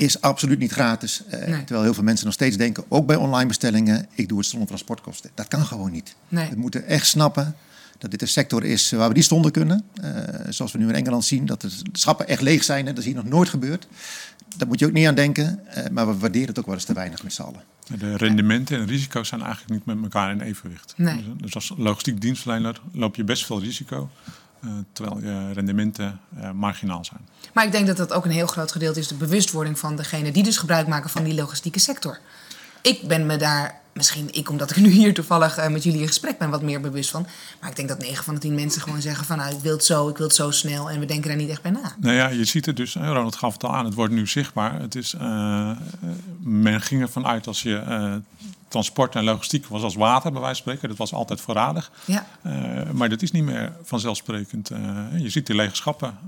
is 0.00 0.20
absoluut 0.20 0.58
niet 0.58 0.72
gratis. 0.72 1.22
Uh, 1.26 1.32
nee. 1.32 1.64
Terwijl 1.64 1.82
heel 1.82 1.94
veel 1.94 2.04
mensen 2.04 2.24
nog 2.24 2.34
steeds 2.34 2.56
denken, 2.56 2.84
ook 2.88 3.06
bij 3.06 3.16
online 3.16 3.46
bestellingen, 3.46 4.06
ik 4.14 4.28
doe 4.28 4.38
het 4.38 4.46
zonder 4.46 4.68
transportkosten. 4.68 5.30
Dat 5.34 5.48
kan 5.48 5.66
gewoon 5.66 5.90
niet. 5.90 6.14
Nee. 6.28 6.48
We 6.48 6.56
moeten 6.56 6.86
echt 6.86 7.06
snappen 7.06 7.54
dat 7.98 8.10
dit 8.10 8.22
een 8.22 8.28
sector 8.28 8.64
is 8.64 8.90
waar 8.90 9.08
we 9.08 9.14
die 9.14 9.22
stonden 9.22 9.50
kunnen. 9.50 9.84
Uh, 10.04 10.10
zoals 10.48 10.72
we 10.72 10.78
nu 10.78 10.88
in 10.88 10.94
Engeland 10.94 11.24
zien, 11.24 11.46
dat 11.46 11.60
de 11.60 11.70
schappen 11.92 12.28
echt 12.28 12.42
leeg 12.42 12.64
zijn. 12.64 12.86
En 12.86 12.94
dat 12.94 12.98
is 12.98 13.04
hier 13.04 13.14
nog 13.14 13.24
nooit 13.24 13.48
gebeurd. 13.48 13.86
Daar 14.56 14.68
moet 14.68 14.78
je 14.78 14.86
ook 14.86 14.92
niet 14.92 15.06
aan 15.06 15.14
denken. 15.14 15.60
Uh, 15.68 15.84
maar 15.90 16.06
we 16.06 16.18
waarderen 16.18 16.48
het 16.48 16.58
ook 16.58 16.66
wel 16.66 16.74
eens 16.74 16.84
te 16.84 16.92
weinig 16.92 17.22
met 17.22 17.32
z'n 17.32 17.42
allen. 17.42 17.62
De 17.98 18.16
rendementen 18.16 18.78
en 18.78 18.86
risico's 18.86 19.28
zijn 19.28 19.42
eigenlijk 19.42 19.72
niet 19.72 19.84
met 19.84 20.02
elkaar 20.02 20.30
in 20.30 20.40
evenwicht. 20.40 20.94
Nee. 20.96 21.16
Dus, 21.16 21.24
dus, 21.36 21.54
als 21.54 21.72
logistiek 21.76 22.20
dienstverlener 22.20 22.80
loop 22.92 23.16
je 23.16 23.24
best 23.24 23.46
veel 23.46 23.60
risico. 23.60 24.10
Uh, 24.64 24.70
terwijl 24.92 25.20
je 25.20 25.52
rendementen 25.52 26.20
uh, 26.38 26.50
marginaal 26.50 27.04
zijn. 27.04 27.20
Maar 27.52 27.64
ik 27.64 27.72
denk 27.72 27.86
dat 27.86 27.96
dat 27.96 28.12
ook 28.12 28.24
een 28.24 28.30
heel 28.30 28.46
groot 28.46 28.72
gedeelte 28.72 28.98
is, 28.98 29.08
de 29.08 29.14
bewustwording 29.14 29.78
van 29.78 29.96
degene 29.96 30.32
die 30.32 30.42
dus 30.42 30.56
gebruik 30.56 30.86
maken 30.86 31.10
van 31.10 31.24
die 31.24 31.34
logistieke 31.34 31.78
sector. 31.78 32.18
Ik 32.82 33.08
ben 33.08 33.26
me 33.26 33.36
daar 33.36 33.80
misschien 33.92 34.28
ik, 34.32 34.50
omdat 34.50 34.70
ik 34.70 34.76
nu 34.76 34.88
hier 34.88 35.14
toevallig 35.14 35.68
met 35.68 35.82
jullie 35.82 36.00
in 36.00 36.06
gesprek 36.06 36.38
ben, 36.38 36.50
wat 36.50 36.62
meer 36.62 36.80
bewust 36.80 37.10
van. 37.10 37.26
Maar 37.60 37.70
ik 37.70 37.76
denk 37.76 37.88
dat 37.88 37.98
9 37.98 38.24
van 38.24 38.34
de 38.34 38.40
10 38.40 38.54
mensen 38.54 38.82
gewoon 38.82 39.00
zeggen 39.00 39.24
van 39.24 39.36
nou, 39.36 39.54
ik 39.54 39.60
wil 39.60 39.72
het 39.72 39.84
zo, 39.84 40.08
ik 40.08 40.16
wil 40.16 40.26
het 40.26 40.36
zo 40.36 40.50
snel. 40.50 40.90
En 40.90 41.00
we 41.00 41.06
denken 41.06 41.28
daar 41.28 41.38
niet 41.38 41.48
echt 41.48 41.62
bij 41.62 41.70
na. 41.70 41.94
Nou 42.00 42.14
ja, 42.14 42.28
je 42.28 42.44
ziet 42.44 42.66
het 42.66 42.76
dus, 42.76 42.94
Ronald 42.94 43.36
gaf 43.36 43.52
het 43.52 43.64
al 43.64 43.74
aan, 43.74 43.84
het 43.84 43.94
wordt 43.94 44.12
nu 44.12 44.26
zichtbaar. 44.26 44.80
Het 44.80 44.94
is, 44.94 45.14
uh, 45.14 45.70
men 46.40 46.80
ging 46.80 47.02
ervan 47.02 47.26
uit 47.26 47.46
als 47.46 47.62
je 47.62 47.82
uh, 47.88 48.14
transport 48.70 49.14
en 49.14 49.24
logistiek 49.24 49.66
was 49.66 49.82
als 49.82 49.94
water, 49.94 50.32
bij 50.32 50.40
wijze 50.40 50.62
van 50.62 50.72
spreken. 50.72 50.88
Dat 50.88 50.98
was 50.98 51.12
altijd 51.12 51.40
voorradig. 51.40 51.90
Ja. 52.04 52.26
maar 52.92 53.08
dat 53.08 53.22
is 53.22 53.30
niet 53.30 53.44
meer 53.44 53.72
vanzelfsprekend. 53.82 54.68
je 55.16 55.30
ziet 55.30 55.46
die 55.46 55.56
lege 55.56 55.76
schappen. 55.76 56.18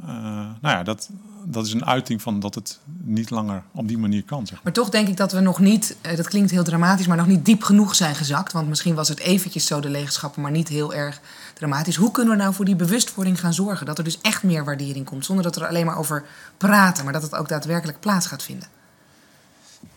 nou 0.60 0.76
ja, 0.76 0.82
dat, 0.82 1.08
dat 1.44 1.66
is 1.66 1.72
een 1.72 1.86
uiting 1.86 2.22
van 2.22 2.40
dat 2.40 2.54
het 2.54 2.78
niet 3.02 3.30
langer 3.30 3.62
op 3.72 3.88
die 3.88 3.98
manier 3.98 4.24
kan. 4.24 4.46
Zeg 4.46 4.54
maar. 4.54 4.60
Maar 4.62 4.72
toch 4.72 4.88
denk 4.88 5.08
ik 5.08 5.16
dat 5.16 5.32
we 5.32 5.40
nog 5.40 5.58
niet, 5.58 5.96
eh, 6.00 6.16
dat 6.16 6.28
klinkt 6.28 6.50
heel 6.50 6.64
dramatisch, 6.64 7.06
maar 7.06 7.16
nog 7.16 7.26
niet 7.26 7.44
diep 7.44 7.62
genoeg 7.62 7.94
zijn 7.94 8.14
gezakt. 8.14 8.52
Want 8.52 8.68
misschien 8.68 8.94
was 8.94 9.08
het 9.08 9.18
eventjes 9.18 9.66
zo 9.66 9.80
de 9.80 9.88
legenschappen, 9.88 10.42
maar 10.42 10.50
niet 10.50 10.68
heel 10.68 10.94
erg 10.94 11.20
dramatisch. 11.54 11.96
Hoe 11.96 12.10
kunnen 12.10 12.36
we 12.36 12.42
nou 12.42 12.54
voor 12.54 12.64
die 12.64 12.76
bewustwording 12.76 13.40
gaan 13.40 13.54
zorgen? 13.54 13.86
Dat 13.86 13.98
er 13.98 14.04
dus 14.04 14.20
echt 14.20 14.42
meer 14.42 14.64
waardering 14.64 15.06
komt. 15.06 15.24
Zonder 15.24 15.44
dat 15.44 15.54
we 15.54 15.60
er 15.60 15.68
alleen 15.68 15.86
maar 15.86 15.98
over 15.98 16.24
praten, 16.56 17.04
maar 17.04 17.12
dat 17.12 17.22
het 17.22 17.34
ook 17.34 17.48
daadwerkelijk 17.48 18.00
plaats 18.00 18.26
gaat 18.26 18.42
vinden. 18.42 18.68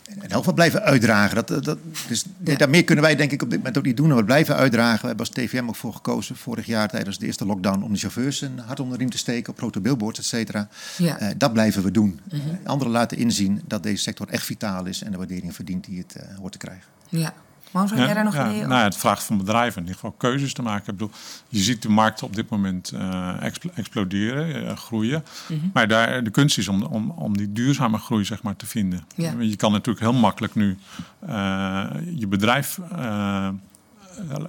Elk 0.06 0.34
geval 0.34 0.54
blijven 0.54 0.82
uitdragen. 0.82 1.46
Dat, 1.46 1.64
dat, 1.64 1.78
dus 2.08 2.26
Ja. 2.44 2.56
Daarmee 2.56 2.84
kunnen 2.84 3.04
wij 3.04 3.16
denk 3.16 3.32
ik 3.32 3.42
op 3.42 3.50
dit 3.50 3.58
moment 3.58 3.78
ook 3.78 3.86
niet 3.86 3.98
doen. 3.98 4.10
En 4.10 4.16
we 4.16 4.24
blijven 4.24 4.56
uitdragen. 4.56 5.02
We 5.02 5.08
hebben 5.08 5.26
als 5.26 5.36
TVM 5.36 5.68
ook 5.68 5.76
voor 5.76 5.94
gekozen 5.94 6.36
vorig 6.36 6.66
jaar 6.66 6.90
tijdens 6.90 7.18
de 7.18 7.26
eerste 7.26 7.46
lockdown... 7.46 7.84
om 7.84 7.94
de 7.94 8.00
chauffeurs 8.00 8.42
een 8.42 8.60
hart 8.60 8.80
onder 8.80 8.94
de 8.94 9.04
riem 9.04 9.12
te 9.12 9.18
steken 9.18 9.52
op 9.52 9.58
grote 9.58 9.80
billboards, 9.80 10.20
et 10.20 10.26
cetera. 10.26 10.68
Ja. 10.98 11.20
Eh, 11.20 11.30
dat 11.38 11.54
blijven 11.54 11.84
we 11.84 11.92
doen. 11.92 12.20
Eh, 12.32 12.40
anderen 12.64 12.94
laten 12.94 13.18
inzien 13.18 13.62
dat 13.68 13.84
deze 13.84 14.02
sector 14.02 14.28
echt 14.30 14.46
vitaal 14.46 14.86
is... 14.86 15.04
en 15.04 15.12
de 15.12 15.18
waardering 15.18 15.56
verdient 15.56 15.86
die 15.86 15.98
het 15.98 16.16
eh, 16.16 16.38
hoort 16.38 16.52
te 16.52 16.58
krijgen. 16.58 16.86
Ja. 17.10 17.34
Manfred, 17.72 18.00
jij 18.00 18.14
daar 18.14 18.24
nog 18.24 18.34
ja, 18.34 18.46
nou 18.46 18.68
ja, 18.70 18.84
het 18.84 18.98
vraagt 18.98 19.24
van 19.24 19.38
bedrijven 19.38 19.82
in 19.82 19.88
ieder 19.88 19.96
geval 19.96 20.16
keuzes 20.18 20.54
te 20.54 20.62
maken. 20.62 20.94
Ik 20.94 21.00
bedoel, 21.00 21.12
je 21.50 21.60
ziet 21.60 21.82
de 21.82 21.90
markt 21.90 22.24
op 22.24 22.36
dit 22.36 22.50
moment 22.50 22.92
eh, 22.92 23.42
expl- 23.42 23.70
exploderen, 23.74 24.68
eh, 24.68 24.76
groeien. 24.78 25.24
Mhm. 25.48 25.60
Maar 25.74 25.88
daar, 25.88 26.24
de 26.24 26.30
kunst 26.30 26.58
is 26.58 26.68
om, 26.68 26.84
om, 26.84 27.10
om 27.10 27.38
die 27.38 27.52
duurzame 27.52 27.98
groei 27.98 28.26
zeg 28.26 28.44
maar, 28.44 28.56
te 28.56 28.66
vinden. 28.66 29.06
Ja. 29.16 29.34
Je 29.40 29.56
kan 29.56 29.72
natuurlijk 29.72 30.00
heel 30.00 30.14
makkelijk 30.14 30.56
nu 30.56 30.78
eh, 31.20 31.86
je 32.16 32.28
bedrijf 32.28 32.80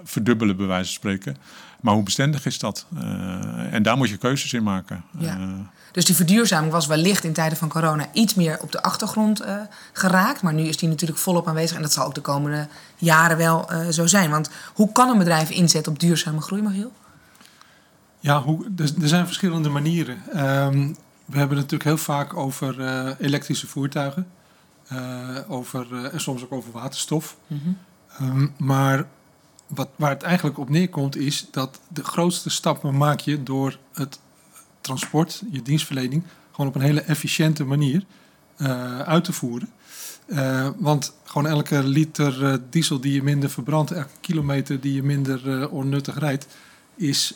verdubbelen, 0.05 0.57
bij 0.57 0.67
wijze 0.67 0.85
van 0.85 0.93
spreken. 0.93 1.37
Maar 1.81 1.95
hoe 1.95 2.03
bestendig 2.03 2.47
is 2.47 2.59
dat? 2.59 2.87
Eh, 2.97 3.73
en 3.75 3.83
daar 3.83 3.97
moet 3.97 4.09
je 4.09 4.17
keuzes 4.17 4.53
in 4.53 4.63
maken. 4.63 5.05
Ja. 5.19 5.37
Eh, 5.37 5.49
Dus 5.93 6.05
die 6.05 6.15
verduurzaming 6.17 6.73
was 6.73 6.87
wellicht 6.87 7.25
in 7.25 7.33
tijden 7.33 7.59
van 7.59 7.69
corona 7.69 8.07
iets 8.13 8.35
meer 8.35 8.59
op 8.61 8.73
de 8.73 8.83
achtergrond 8.83 9.41
eh, 9.41 9.57
geraakt. 9.93 10.43
Maar 10.43 10.55
nu 10.55 10.63
is 10.63 10.77
die 10.77 10.89
natuurlijk 10.89 11.19
volop 11.19 11.49
aanwezig. 11.49 11.77
En 11.77 11.83
dat 11.83 11.93
zal 11.93 12.07
ook 12.07 12.15
de 12.15 12.21
komende 12.21 12.69
jaren 12.97 13.37
wel 13.37 13.71
eh, 13.71 13.89
zo 13.89 14.07
zijn. 14.07 14.31
Want 14.31 14.51
hoe 14.75 14.93
kan 14.93 15.09
een 15.09 15.19
bedrijf 15.19 15.51
inzetten 15.51 15.93
op 15.93 15.99
duurzame 16.01 16.41
groei, 16.41 16.63
Magiel? 16.63 16.93
Ja, 18.21 18.43
hoe, 18.43 18.65
er, 18.77 18.91
er 19.03 19.09
zijn 19.09 19.27
verschillende 19.27 19.69
manieren. 19.69 20.19
Ehm, 20.33 20.93
we 21.25 21.39
hebben 21.39 21.57
het 21.59 21.71
natuurlijk 21.71 21.85
heel 21.85 21.99
vaak 21.99 22.37
over 22.37 22.81
eh, 22.81 23.11
elektrische 23.19 23.67
voertuigen. 23.67 24.27
eh, 24.89 24.99
over, 25.49 25.87
eh, 25.93 26.13
en 26.15 26.21
soms 26.21 26.43
ook 26.45 26.53
over 26.53 26.73
waterstof. 26.73 27.37
Ehm, 28.19 28.47
maar 28.57 29.05
wat, 29.67 29.89
waar 29.97 30.11
het 30.11 30.23
eigenlijk 30.23 30.59
op 30.59 30.69
neerkomt 30.69 31.17
is 31.17 31.49
dat 31.51 31.81
de 31.89 32.05
grootste 32.05 32.51
stappen 32.51 32.97
maak 32.97 33.21
je 33.21 33.43
door 33.43 33.79
het 33.93 34.19
transport, 34.81 35.43
je 35.51 35.63
dienstverlening, 35.63 36.23
gewoon 36.51 36.71
op 36.71 36.75
een 36.75 36.81
hele 36.81 37.01
efficiënte 37.01 37.65
manier 37.65 38.05
eh, 38.57 38.99
uit 38.99 39.25
te 39.25 39.33
voeren. 39.33 39.69
Eh, 40.27 40.69
want 40.77 41.15
gewoon 41.25 41.47
elke 41.47 41.83
liter 41.83 42.45
eh, 42.45 42.59
diesel 42.71 43.01
die 43.01 43.13
je 43.13 43.23
minder 43.23 43.51
verbrandt, 43.51 43.91
elke 43.91 44.09
kilometer 44.21 44.81
die 44.81 44.95
je 44.95 45.03
minder 45.03 45.71
onnuttig 45.71 46.19
rijdt, 46.19 46.47
is, 46.97 47.35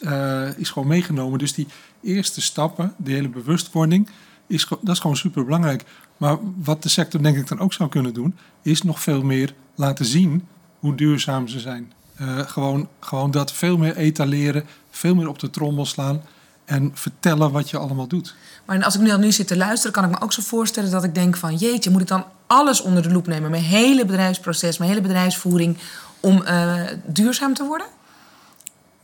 is 0.57 0.71
gewoon 0.71 0.89
meegenomen. 0.89 1.39
Dus 1.39 1.53
die 1.53 1.67
eerste 2.03 2.41
stappen, 2.41 2.95
die 2.97 3.15
hele 3.15 3.29
bewustwording, 3.29 4.09
is, 4.47 4.67
dat 4.69 4.95
is 4.95 4.99
gewoon 4.99 5.17
super 5.17 5.45
belangrijk. 5.45 5.85
Maar 6.17 6.39
wat 6.57 6.83
de 6.83 6.89
sector 6.89 7.23
denk 7.23 7.37
ik 7.37 7.49
dan 7.49 7.59
ook 7.59 7.73
zou 7.73 7.89
kunnen 7.89 8.15
doen, 8.15 8.37
is 8.63 8.83
nog 8.83 9.01
veel 9.01 9.23
meer 9.23 9.55
laten 9.75 10.05
zien 10.05 10.47
hoe 10.79 10.95
duurzaam 10.95 11.49
ze 11.49 11.61
zijn. 11.61 11.93
Eh, 12.21 12.39
gewoon, 12.39 12.89
gewoon 13.01 13.31
dat 13.31 13.53
veel 13.53 13.77
meer 13.77 13.97
etaleren, 13.97 14.65
veel 14.91 15.15
meer 15.15 15.29
op 15.29 15.39
de 15.39 15.51
trommel 15.51 15.87
slaan 15.87 16.23
en 16.65 16.91
vertellen 16.95 17.51
wat 17.51 17.71
je 17.71 17.79
allemaal 17.79 18.07
doet. 18.07 18.35
Maar 18.65 18.85
als 18.85 18.95
ik 18.95 19.01
nu 19.01 19.09
dan 19.09 19.21
nu 19.21 19.33
zit 19.33 19.47
te 19.47 19.57
luisteren, 19.57 19.93
kan 19.93 20.05
ik 20.05 20.11
me 20.11 20.21
ook 20.21 20.33
zo 20.33 20.43
voorstellen 20.43 20.91
dat 20.91 21.05
ik 21.05 21.15
denk 21.15 21.37
van... 21.37 21.57
jeetje, 21.57 21.91
moet 21.91 22.01
ik 22.01 22.07
dan 22.07 22.25
alles 22.47 22.81
onder 22.81 23.03
de 23.03 23.11
loep 23.11 23.27
nemen? 23.27 23.51
Mijn 23.51 23.63
hele 23.63 24.05
bedrijfsproces, 24.05 24.79
mijn 24.79 24.91
hele 24.91 25.03
bedrijfsvoering... 25.03 25.79
om 26.21 26.43
eh, 26.43 26.75
duurzaam 27.07 27.55
te 27.55 27.65
worden? 27.65 27.87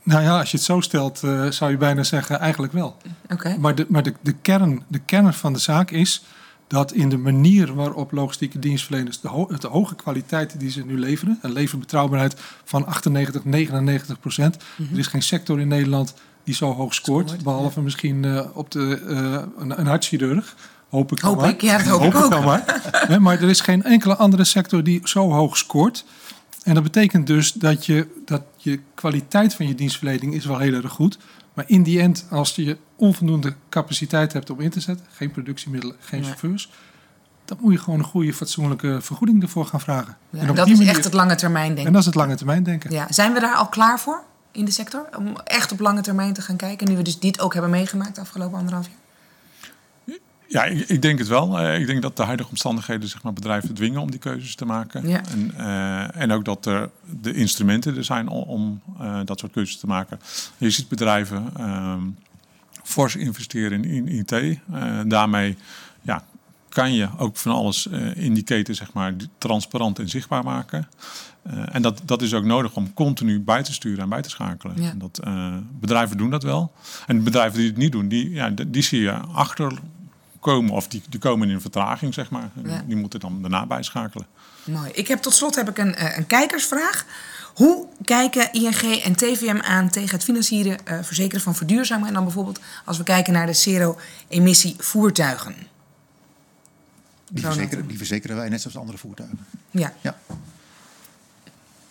Nou 0.03 0.23
ja, 0.23 0.39
als 0.39 0.51
je 0.51 0.57
het 0.57 0.65
zo 0.65 0.81
stelt, 0.81 1.23
eh, 1.23 1.51
zou 1.51 1.71
je 1.71 1.77
bijna 1.77 2.03
zeggen 2.03 2.39
eigenlijk 2.39 2.73
wel. 2.73 2.97
Oké. 3.29 3.55
Maar, 3.59 3.75
de, 3.75 3.85
maar 3.89 4.03
de, 4.03 4.13
de, 4.21 4.33
kern, 4.33 4.83
de 4.87 4.99
kern 4.99 5.33
van 5.33 5.53
de 5.53 5.59
zaak 5.59 5.91
is 5.91 6.23
dat 6.67 6.91
in 6.93 7.09
de 7.09 7.17
manier 7.17 7.73
waarop 7.75 8.11
logistieke 8.11 8.59
dienstverleners 8.59 9.19
de, 9.19 9.27
ho- 9.27 9.49
de 9.59 9.67
hoge 9.67 9.95
kwaliteit 9.95 10.59
die 10.59 10.69
ze 10.71 10.85
nu 10.85 10.99
leveren, 10.99 11.39
een 11.41 11.51
leverbetrouwbaarheid 11.53 12.35
van 12.63 12.85
98, 12.85 13.45
99 13.45 14.19
procent. 14.19 14.55
Er 14.91 14.99
is 14.99 15.07
geen 15.07 15.21
sector 15.21 15.59
in 15.59 15.67
Nederland 15.67 16.13
die 16.43 16.55
zo 16.55 16.73
hoog 16.73 16.93
scoort, 16.93 17.27
Scoort, 17.27 17.43
behalve 17.43 17.81
misschien 17.81 18.25
eh, 18.25 18.45
op 18.53 18.71
de, 18.71 19.01
eh, 19.07 19.61
een, 19.63 19.79
een 19.79 19.87
hartchirurg. 19.87 20.55
Hoop 20.89 21.11
ik 21.11 21.19
Hoop 21.19 21.35
maar. 21.37 21.49
ik, 21.49 21.61
ja, 21.61 21.77
dat 21.77 21.87
hoop 21.87 22.13
ik 22.13 22.15
ook. 22.15 22.31
dan 22.31 22.43
maar. 22.43 22.81
Maar 23.21 23.41
er 23.41 23.49
is 23.49 23.61
geen 23.61 23.83
enkele 23.83 24.15
andere 24.15 24.43
sector 24.43 24.83
die 24.83 24.99
zo 25.03 25.31
hoog 25.31 25.57
scoort. 25.57 26.05
En 26.63 26.73
dat 26.73 26.83
betekent 26.83 27.27
dus 27.27 27.51
dat 27.51 27.85
je, 27.85 28.07
dat 28.25 28.41
je 28.57 28.79
kwaliteit 28.95 29.53
van 29.55 29.67
je 29.67 29.75
dienstverlening 29.75 30.33
is 30.33 30.45
wel 30.45 30.57
heel 30.57 30.73
erg 30.73 30.91
goed. 30.91 31.17
Maar 31.57 31.65
in 31.67 31.83
die 31.83 31.99
end, 32.01 32.25
als 32.29 32.55
je 32.55 32.77
onvoldoende 32.95 33.55
capaciteit 33.69 34.33
hebt 34.33 34.49
om 34.49 34.59
in 34.59 34.69
te 34.69 34.79
zetten, 34.79 35.05
geen 35.11 35.31
productiemiddelen, 35.31 35.95
geen 35.99 36.19
Nee. 36.19 36.27
chauffeurs, 36.29 36.71
dan 37.45 37.57
moet 37.61 37.71
je 37.73 37.79
gewoon 37.79 37.99
een 37.99 38.05
goede, 38.05 38.33
fatsoenlijke 38.33 38.97
vergoeding 39.01 39.41
ervoor 39.41 39.65
gaan 39.65 39.79
vragen. 39.81 40.17
Ja, 40.29 40.39
en, 40.39 40.55
dat 40.55 40.67
is 40.67 40.77
manier- 40.77 40.87
echt 40.93 41.03
het 41.03 41.13
lange 41.13 41.35
termijn 41.35 41.69
en 41.69 41.75
denken. 41.75 41.91
dat 41.93 42.01
is 42.01 42.07
het 42.07 42.15
lange 42.15 42.35
termijn 42.35 42.63
denken. 42.63 42.91
Ja. 42.91 43.07
Zijn 43.09 43.33
we 43.33 43.39
daar 43.39 43.55
al 43.55 43.67
klaar 43.67 43.99
voor 43.99 44.23
in 44.51 44.65
de 44.65 44.71
sector? 44.71 45.09
Om 45.17 45.37
echt 45.43 45.71
op 45.71 45.79
lange 45.79 46.01
termijn 46.01 46.33
te 46.33 46.41
gaan 46.41 46.55
kijken... 46.55 46.87
nu 46.89 46.95
we 46.95 47.01
dus 47.01 47.19
dit 47.19 47.39
ook 47.39 47.53
hebben 47.53 47.71
meegemaakt 47.71 48.15
de 48.15 48.21
afgelopen 48.21 48.57
anderhalf 48.57 48.85
jaar? 48.87 48.95
Ja, 50.47 50.63
ik, 50.63 50.89
ik 50.89 51.01
denk 51.01 51.19
het 51.19 51.27
wel. 51.27 51.59
Eh, 51.59 51.79
ik 51.79 51.87
denk 51.87 52.01
dat 52.01 52.17
de 52.17 52.23
huidige 52.23 52.49
omstandigheden 52.49 53.09
zeg 53.09 53.23
maar, 53.23 53.33
bedrijven 53.33 53.73
dwingen 53.73 54.01
om 54.01 54.11
die 54.11 54.19
keuzes 54.19 54.55
te 54.55 54.65
maken. 54.65 55.07
Ja. 55.07 55.21
En, 55.31 55.53
eh, 55.57 56.21
en 56.21 56.31
ook 56.31 56.45
dat 56.45 56.65
er 56.65 56.89
de 57.21 57.33
instrumenten 57.33 57.97
er 57.97 58.03
zijn 58.03 58.27
om, 58.27 58.43
om 58.43 58.81
eh, 58.99 59.19
dat 59.25 59.39
soort 59.39 59.51
keuzes 59.51 59.77
te 59.77 59.87
maken. 59.87 60.19
Je 60.57 60.69
ziet 60.69 60.87
bedrijven 60.87 61.49
ehm, 61.57 62.01
fors 62.83 63.15
investeren 63.15 63.83
in, 63.83 64.07
in 64.07 64.25
IT. 64.25 64.59
Daarmee 65.09 65.57
ja, 66.01 66.23
kan 66.69 66.93
je 66.93 67.07
ook 67.17 67.37
van 67.37 67.51
alles 67.51 67.87
in 68.15 68.33
die 68.33 68.43
keten 68.43 68.75
zeg 68.75 68.93
maar, 68.93 69.13
transparant 69.37 69.99
en 69.99 70.09
zichtbaar 70.09 70.43
maken. 70.43 70.87
En 71.71 71.81
dat, 71.81 72.01
dat 72.05 72.21
is 72.21 72.33
ook 72.33 72.43
nodig 72.43 72.75
om 72.75 72.93
continu 72.93 73.39
bij 73.39 73.63
te 73.63 73.73
sturen 73.73 74.03
en 74.03 74.09
bij 74.09 74.21
te 74.21 74.29
schakelen. 74.29 74.81
Ja. 74.81 74.89
En 74.89 74.97
Dat, 74.97 75.19
bedrijven 75.79 76.17
doen 76.17 76.29
dat 76.29 76.43
wel. 76.43 76.71
En 77.07 77.23
bedrijven 77.23 77.59
die 77.59 77.67
het 77.67 77.77
niet 77.77 77.91
doen, 77.91 78.07
die, 78.07 78.29
ja, 78.29 78.49
die 78.49 78.83
zie 78.83 79.01
je 79.01 79.11
achter 79.13 79.73
komen 80.39 80.71
of 80.73 80.87
die, 80.87 81.01
die 81.09 81.19
komen 81.19 81.47
in 81.49 81.53
een 81.55 81.61
vertraging, 81.61 82.13
zeg 82.13 82.29
maar. 82.29 82.49
Ja. 82.63 82.83
Die 82.85 82.95
moeten 82.95 83.19
dan 83.19 83.41
daarna 83.41 83.65
bijschakelen. 83.65 84.27
Mooi. 84.63 84.89
Ik 84.93 85.07
heb 85.07 85.21
tot 85.21 85.33
slot 85.33 85.55
heb 85.55 85.69
ik 85.69 85.77
een, 85.77 85.95
eh, 85.95 86.17
een 86.17 86.27
kijkersvraag. 86.27 87.05
Hoe 87.53 87.87
kijken 88.03 88.51
ING 88.53 89.01
en 89.03 89.15
TVM 89.15 89.59
aan 89.61 89.89
tegen 89.89 90.09
het 90.15 90.23
financieren, 90.23 90.85
eh, 90.85 90.97
verzekeren 91.01 91.41
van 91.41 91.55
verduurzamen? 91.55 92.07
En 92.07 92.13
dan 92.13 92.23
bijvoorbeeld 92.23 92.59
als 92.85 92.97
we 92.97 93.03
kijken 93.03 93.33
naar 93.33 93.45
de 93.45 93.53
zero-emissie 93.53 94.75
voertuigen. 94.79 95.55
Die 97.31 97.43
verzekeren, 97.43 97.87
die 97.87 97.97
verzekeren 97.97 98.35
wij 98.35 98.49
net 98.49 98.61
zoals 98.61 98.77
andere 98.77 98.97
voertuigen. 98.97 99.39
Ja, 99.71 99.93
Ja. 100.01 100.17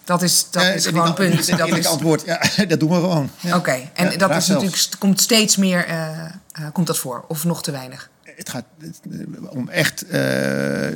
dat 0.04 0.22
is, 0.22 0.50
dat 0.50 0.62
Eh, 0.62 0.74
is 0.74 0.86
gewoon 0.86 1.06
een 1.06 1.14
punt. 1.14 1.36
dat 1.36 1.46
Dat 1.46 1.58
eerlijke 1.58 1.78
is, 1.78 1.86
antwoord, 1.86 2.22
ja, 2.24 2.40
dat 2.68 2.80
doen 2.80 2.88
we 2.88 2.94
gewoon. 2.94 3.30
Ja. 3.40 3.56
Oké, 3.56 3.90
en 3.94 4.10
Ja, 4.10 4.16
dat 4.16 4.30
is 4.30 4.46
natuurlijk, 4.46 4.88
komt 4.98 5.20
steeds 5.20 5.56
meer 5.56 5.84
eh, 5.86 6.24
eh, 6.24 6.30
komt 6.72 6.86
dat 6.86 6.98
voor, 6.98 7.24
of 7.28 7.44
nog 7.44 7.62
te 7.62 7.70
weinig? 7.70 8.10
Het 8.36 8.48
gaat 8.48 8.64
eh, 9.10 9.50
om 9.50 9.68
echt. 9.68 10.02
eh, 10.06 10.20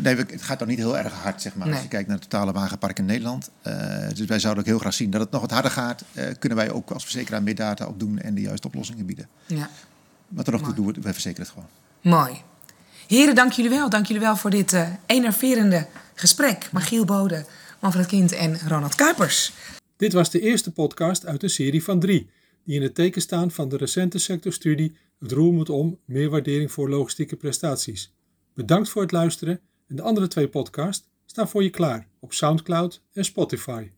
nee, 0.02 0.16
het 0.16 0.42
gaat 0.42 0.58
nog 0.58 0.68
niet 0.68 0.78
heel 0.78 0.98
erg 0.98 1.12
hard, 1.12 1.42
zeg 1.42 1.54
maar. 1.54 1.66
Nee. 1.66 1.74
Als 1.74 1.82
je 1.84 1.88
kijkt 1.88 2.08
naar 2.08 2.18
het 2.18 2.30
totale 2.30 2.52
wagenpark 2.52 2.98
in 2.98 3.04
Nederland. 3.04 3.50
Eh, 3.62 4.08
dus 4.14 4.26
wij 4.26 4.38
zouden 4.38 4.62
ook 4.62 4.68
heel 4.68 4.78
graag 4.78 4.94
zien 4.94 5.10
dat 5.10 5.20
het 5.20 5.30
nog 5.30 5.40
wat 5.40 5.50
harder 5.50 5.70
gaat. 5.70 6.04
Eh, 6.12 6.24
kunnen 6.38 6.58
wij 6.58 6.70
ook 6.70 6.90
als 6.90 7.02
verzekeraar 7.02 7.42
meer 7.42 7.54
data 7.54 7.86
opdoen 7.86 8.18
en 8.18 8.34
de 8.34 8.40
juiste 8.40 8.66
oplossingen 8.66 9.06
bieden. 9.06 9.28
Ja. 9.46 9.68
Maar 10.28 10.44
tot 10.44 10.60
nog 10.60 10.74
doen 10.74 10.86
we 10.86 11.00
wij 11.00 11.12
verzekeren 11.12 11.46
het 11.46 11.54
gewoon. 11.54 11.68
Mooi. 12.18 12.42
Heren, 13.06 13.34
dank 13.34 13.52
jullie 13.52 13.70
wel. 13.70 13.90
Dank 13.90 14.06
jullie 14.06 14.22
wel 14.22 14.36
voor 14.36 14.50
dit 14.50 14.72
eh 14.72 14.88
enerverende 15.06 15.86
gesprek. 16.14 16.68
Magiel 16.72 17.04
Bode, 17.04 17.44
Manfred 17.80 18.06
Kind 18.06 18.32
en 18.32 18.58
Ronald 18.68 18.94
Kuipers. 18.94 19.52
Dit 19.96 20.12
was 20.12 20.30
de 20.30 20.40
eerste 20.40 20.70
podcast 20.70 21.26
uit 21.26 21.42
een 21.42 21.50
serie 21.50 21.84
van 21.84 22.00
drie, 22.00 22.30
die 22.70 22.78
in 22.78 22.84
het 22.84 22.94
teken 22.94 23.22
staan 23.22 23.50
van 23.50 23.68
de 23.68 23.76
recente 23.76 24.18
sectorstudie 24.18 24.96
Het 25.18 25.32
roer 25.32 25.52
moet 25.52 25.70
om, 25.70 25.98
meer 26.04 26.30
waardering 26.30 26.72
voor 26.72 26.88
logistieke 26.88 27.36
prestaties. 27.36 28.14
Bedankt 28.54 28.88
voor 28.88 29.02
het 29.02 29.12
luisteren 29.12 29.60
en 29.86 29.96
de 29.96 30.02
andere 30.02 30.28
twee 30.28 30.48
podcasts 30.48 31.08
staan 31.24 31.48
voor 31.48 31.62
je 31.62 31.70
klaar 31.70 32.08
op 32.20 32.32
SoundCloud 32.32 33.02
en 33.12 33.24
Spotify. 33.24 33.90